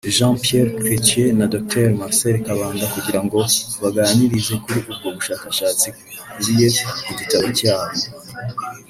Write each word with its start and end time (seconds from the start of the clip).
Jean-Pierre 0.15 0.75
Chretien 0.79 1.29
na 1.39 1.45
Dr 1.53 1.87
Marcel 1.99 2.35
Kabanda 2.47 2.85
kugirango 2.93 3.35
babaganirize 3.81 4.53
kuri 4.63 4.79
ubwo 4.91 5.07
bushakashatsi 5.15 5.87
bukubiye 5.91 6.67
mu 7.05 7.13
gitabo 7.19 7.47
cyabo 7.57 7.95